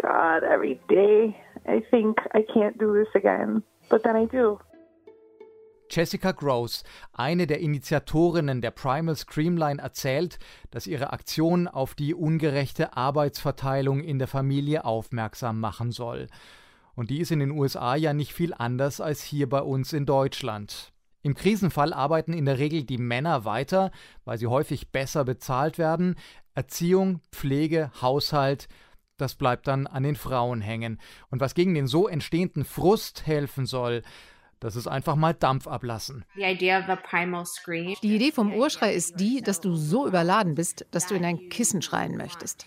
[0.00, 4.58] God, every day I think I can't do this again, but then I do.
[5.90, 6.82] Jessica Gross,
[7.12, 10.38] eine der Initiatorinnen der Primal Screamline, erzählt,
[10.70, 16.28] dass ihre Aktion auf die ungerechte Arbeitsverteilung in der Familie aufmerksam machen soll.
[16.96, 20.06] Und die ist in den USA ja nicht viel anders als hier bei uns in
[20.06, 20.93] Deutschland.
[21.24, 23.90] Im Krisenfall arbeiten in der Regel die Männer weiter,
[24.26, 26.16] weil sie häufig besser bezahlt werden.
[26.54, 28.68] Erziehung, Pflege, Haushalt,
[29.16, 31.00] das bleibt dann an den Frauen hängen.
[31.30, 34.02] Und was gegen den so entstehenden Frust helfen soll,
[34.60, 36.26] das ist einfach mal Dampf ablassen.
[38.02, 41.48] Die Idee vom Urschrei ist die, dass du so überladen bist, dass du in ein
[41.48, 42.66] Kissen schreien möchtest.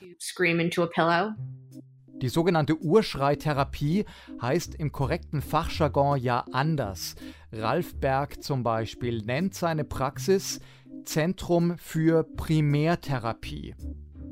[2.21, 4.05] Die sogenannte Urschreitherapie
[4.41, 7.15] heißt im korrekten Fachjargon ja anders.
[7.51, 10.59] Ralf Berg zum Beispiel nennt seine Praxis
[11.05, 13.75] Zentrum für Primärtherapie.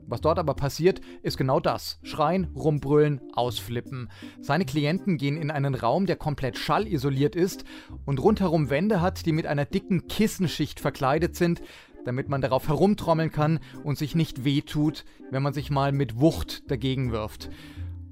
[0.08, 2.00] Was dort aber passiert, ist genau das.
[2.04, 4.10] Schreien, rumbrüllen, ausflippen.
[4.42, 7.66] Seine Klienten gehen in einen Raum, der komplett schallisoliert ist
[8.06, 11.62] und rundherum Wände hat, die mit einer dicken Kissenschicht verkleidet sind,
[12.06, 16.70] damit man darauf herumtrommeln kann und sich nicht wehtut, wenn man sich mal mit Wucht
[16.72, 17.50] dagegen wirft.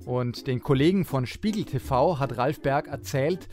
[0.06, 3.48] Und den Kollegen von Spiegel TV hat Ralf Berg erzählt,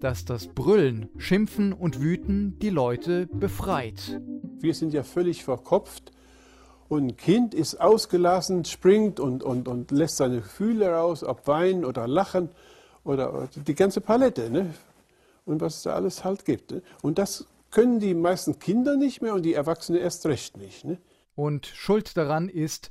[0.00, 4.20] dass das Brüllen, Schimpfen und Wüten die Leute befreit.
[4.60, 6.12] Wir sind ja völlig verkopft
[6.88, 11.84] und ein Kind ist ausgelassen, springt und, und, und lässt seine Gefühle raus, ob weinen
[11.84, 12.50] oder lachen
[13.04, 14.50] oder die ganze Palette.
[14.50, 14.74] Ne?
[15.46, 16.72] Und was es da alles halt gibt.
[16.72, 16.82] Ne?
[17.00, 20.84] Und das können die meisten Kinder nicht mehr und die Erwachsenen erst recht nicht.
[20.84, 20.98] Ne?
[21.34, 22.90] Und Schuld daran ist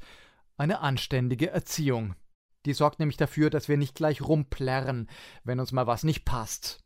[0.58, 2.16] eine anständige Erziehung.
[2.66, 5.10] Die sorgt nämlich dafür, dass wir nicht gleich rumplärren,
[5.46, 6.82] wenn uns mal was nicht passt.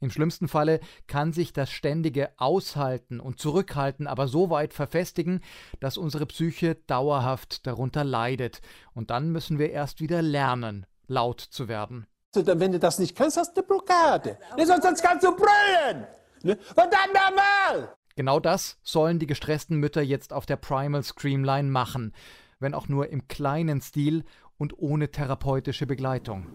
[0.00, 5.40] Im schlimmsten Falle kann sich das ständige Aushalten und Zurückhalten aber so weit verfestigen,
[5.78, 8.60] dass unsere Psyche dauerhaft darunter leidet.
[8.94, 12.06] Und dann müssen wir erst wieder lernen, laut zu werden.
[12.34, 14.38] Wenn du das nicht kannst, hast du eine Blockade.
[14.64, 16.06] Sonst kannst du brüllen.
[16.48, 16.56] Ne?
[16.74, 17.94] Verdammt nochmal!
[18.16, 22.14] Genau das sollen die gestressten Mütter jetzt auf der Primal Screamline machen,
[22.58, 24.24] wenn auch nur im kleinen Stil
[24.56, 26.46] und ohne therapeutische Begleitung.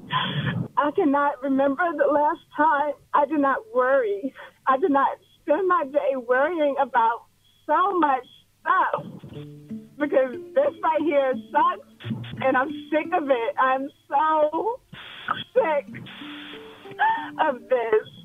[0.75, 4.33] I cannot remember the last time I did not worry.
[4.67, 7.27] I did not spend my day worrying about
[7.67, 8.25] so much
[8.61, 9.05] stuff
[9.99, 11.87] because this right here sucks
[12.41, 13.55] and I'm sick of it.
[13.59, 14.79] I'm so
[15.53, 15.85] sick
[17.47, 18.23] of this.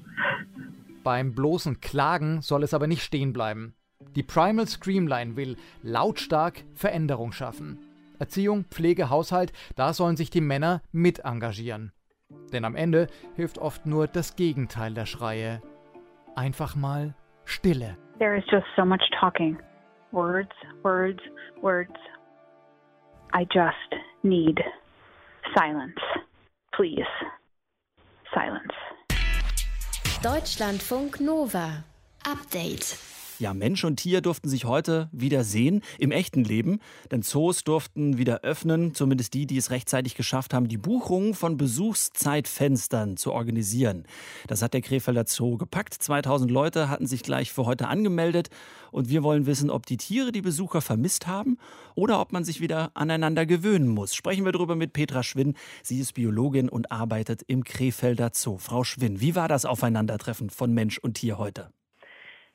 [1.09, 3.75] Beim bloßen Klagen soll es aber nicht stehen bleiben.
[4.15, 7.79] Die Primal Screamline will lautstark Veränderung schaffen.
[8.19, 11.93] Erziehung, Pflege, Haushalt, da sollen sich die Männer mit engagieren.
[12.53, 15.63] Denn am Ende hilft oft nur das Gegenteil der Schreie.
[16.37, 17.15] Einfach mal
[17.47, 17.97] Stille.
[18.19, 19.57] There is just so much talking.
[20.13, 21.23] Words, words,
[21.63, 21.97] words.
[23.33, 24.61] I just need
[25.57, 26.03] silence.
[26.73, 27.09] Please.
[28.35, 28.75] Silence.
[30.23, 31.85] Deutschlandfunk Nova.
[32.27, 33.18] Update.
[33.39, 36.81] Ja, Mensch und Tier durften sich heute wieder sehen im echten Leben,
[37.13, 41.57] denn Zoos durften wieder öffnen, zumindest die, die es rechtzeitig geschafft haben, die Buchungen von
[41.57, 44.07] Besuchszeitfenstern zu organisieren.
[44.49, 45.95] Das hat der Krefelder Zoo gepackt.
[45.95, 48.49] 2000 Leute hatten sich gleich für heute angemeldet
[48.91, 51.59] und wir wollen wissen, ob die Tiere die Besucher vermisst haben
[51.95, 54.17] oder ob man sich wieder aneinander gewöhnen muss.
[54.17, 55.55] Sprechen wir darüber mit Petra Schwinn.
[55.85, 58.59] Sie ist Biologin und arbeitet im Krefelder Zoo.
[58.59, 61.71] Frau Schwinn, wie war das Aufeinandertreffen von Mensch und Tier heute?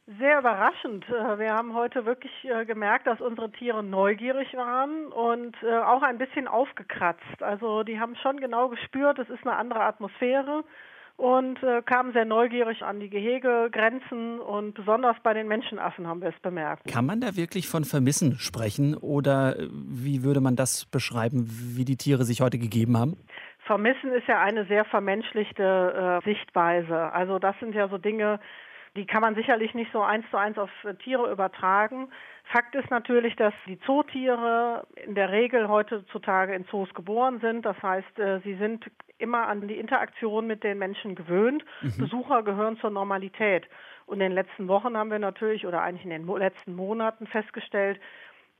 [0.05, 1.05] Sehr überraschend.
[1.07, 6.01] Äh, wir haben heute wirklich äh, gemerkt, dass unsere Tiere neugierig waren und äh, auch
[6.01, 7.41] ein bisschen aufgekratzt.
[7.41, 10.63] Also die haben schon genau gespürt, es ist eine andere Atmosphäre
[11.15, 16.39] und kamen sehr neugierig an die Gehegegrenzen und besonders bei den Menschenaffen haben wir es
[16.41, 16.87] bemerkt.
[16.91, 21.97] Kann man da wirklich von Vermissen sprechen oder wie würde man das beschreiben, wie die
[21.97, 23.15] Tiere sich heute gegeben haben?
[23.59, 27.13] Vermissen ist ja eine sehr vermenschlichte äh, Sichtweise.
[27.13, 28.39] Also das sind ja so Dinge,
[28.95, 30.69] die kann man sicherlich nicht so eins zu eins auf
[31.03, 32.10] Tiere übertragen.
[32.45, 37.65] Fakt ist natürlich, dass die Zootiere in der Regel heutzutage in Zoos geboren sind.
[37.65, 38.86] Das heißt, äh, sie sind
[39.17, 41.63] immer an die Interaktion mit den Menschen gewöhnt.
[41.82, 41.97] Mhm.
[41.97, 43.67] Besucher gehören zur Normalität.
[44.06, 47.99] Und in den letzten Wochen haben wir natürlich oder eigentlich in den letzten Monaten festgestellt,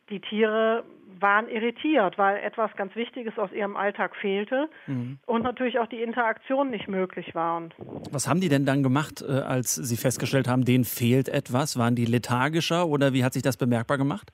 [0.10, 0.84] die Tiere
[1.20, 5.20] waren irritiert, weil etwas ganz Wichtiges aus ihrem Alltag fehlte mhm.
[5.26, 7.74] und natürlich auch die Interaktion nicht möglich waren.
[8.12, 11.78] Was haben die denn dann gemacht, äh, als sie festgestellt haben, denen fehlt etwas?
[11.78, 14.32] Waren die lethargischer oder wie hat sich das bemerkbar gemacht?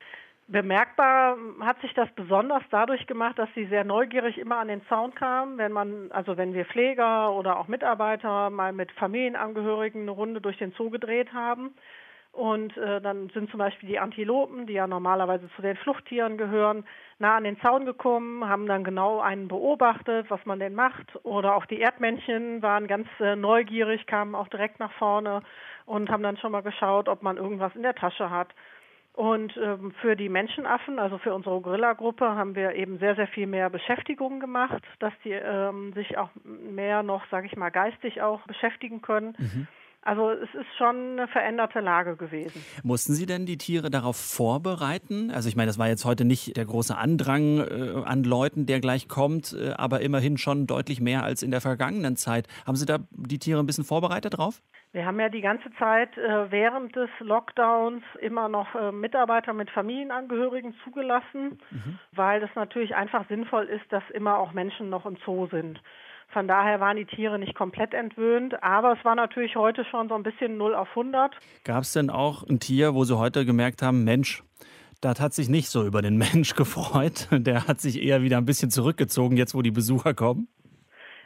[0.47, 5.13] Bemerkbar hat sich das besonders dadurch gemacht, dass sie sehr neugierig immer an den Zaun
[5.13, 10.41] kamen, wenn man, also wenn wir Pfleger oder auch Mitarbeiter mal mit Familienangehörigen eine Runde
[10.41, 11.75] durch den Zoo gedreht haben
[12.31, 16.85] und äh, dann sind zum Beispiel die Antilopen, die ja normalerweise zu den Fluchttieren gehören,
[17.17, 21.07] nah an den Zaun gekommen, haben dann genau einen beobachtet, was man denn macht.
[21.23, 25.41] Oder auch die Erdmännchen waren ganz äh, neugierig, kamen auch direkt nach vorne
[25.85, 28.49] und haben dann schon mal geschaut, ob man irgendwas in der Tasche hat.
[29.13, 33.47] Und ähm, für die Menschenaffen, also für unsere Gorilla-Gruppe, haben wir eben sehr, sehr viel
[33.47, 38.41] mehr Beschäftigung gemacht, dass die ähm, sich auch mehr noch, sage ich mal, geistig auch
[38.43, 39.35] beschäftigen können.
[39.37, 39.67] Mhm.
[40.01, 42.63] Also es ist schon eine veränderte Lage gewesen.
[42.83, 45.29] Mussten Sie denn die Tiere darauf vorbereiten?
[45.29, 48.79] Also ich meine, das war jetzt heute nicht der große Andrang äh, an Leuten, der
[48.79, 52.47] gleich kommt, äh, aber immerhin schon deutlich mehr als in der vergangenen Zeit.
[52.65, 54.62] Haben Sie da die Tiere ein bisschen vorbereitet drauf?
[54.93, 59.69] Wir haben ja die ganze Zeit äh, während des Lockdowns immer noch äh, Mitarbeiter mit
[59.69, 61.99] Familienangehörigen zugelassen, mhm.
[62.13, 65.79] weil das natürlich einfach sinnvoll ist, dass immer auch Menschen noch im Zoo sind.
[66.31, 70.15] Von daher waren die Tiere nicht komplett entwöhnt, aber es war natürlich heute schon so
[70.15, 71.35] ein bisschen 0 auf 100.
[71.63, 74.43] Gab es denn auch ein Tier, wo Sie heute gemerkt haben, Mensch,
[75.01, 77.27] das hat sich nicht so über den Mensch gefreut.
[77.31, 80.47] Der hat sich eher wieder ein bisschen zurückgezogen, jetzt wo die Besucher kommen?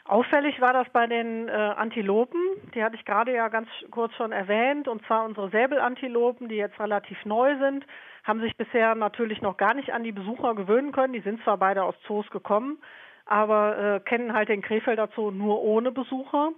[0.05, 2.39] Auffällig war das bei den äh, Antilopen.
[2.75, 4.87] Die hatte ich gerade ja ganz kurz schon erwähnt.
[4.87, 7.85] Und zwar unsere Säbelantilopen, die jetzt relativ neu sind,
[8.23, 11.13] haben sich bisher natürlich noch gar nicht an die Besucher gewöhnen können.
[11.13, 12.79] Die sind zwar beide aus Zoos gekommen,
[13.25, 16.51] aber äh, kennen halt den Krefelder Zoo nur ohne Besucher.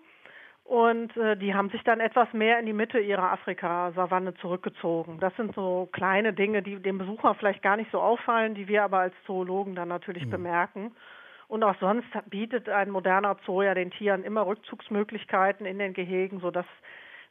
[0.64, 5.20] Und äh, die haben sich dann etwas mehr in die Mitte ihrer Afrika-Savanne zurückgezogen.
[5.20, 8.84] Das sind so kleine Dinge, die dem Besucher vielleicht gar nicht so auffallen, die wir
[8.84, 10.32] aber als Zoologen dann natürlich mhm.
[10.32, 10.92] bemerken.
[11.48, 16.40] Und auch sonst bietet ein moderner Zoo ja den Tieren immer Rückzugsmöglichkeiten in den Gehegen,
[16.40, 16.66] sodass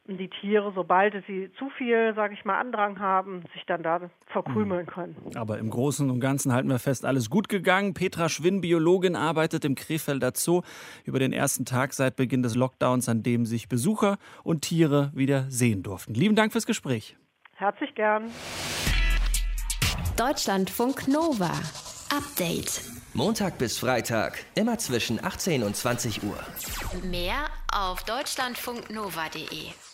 [0.06, 4.86] die Tiere, sobald sie zu viel, sage ich mal, Andrang haben, sich dann da verkrümeln
[4.86, 5.16] können.
[5.34, 7.94] Aber im Großen und Ganzen halten wir fest, alles gut gegangen.
[7.94, 10.60] Petra Schwinn, Biologin, arbeitet im Krefelder Zoo
[11.04, 15.44] über den ersten Tag seit Beginn des Lockdowns, an dem sich Besucher und Tiere wieder
[15.48, 16.12] sehen durften.
[16.14, 17.16] Lieben Dank fürs Gespräch.
[17.54, 18.30] Herzlich gern.
[20.18, 21.50] Deutschlandfunk Nova.
[22.14, 22.82] Update.
[23.14, 26.36] Montag bis Freitag, immer zwischen 18 und 20 Uhr.
[27.04, 29.93] Mehr auf deutschlandfunknova.de.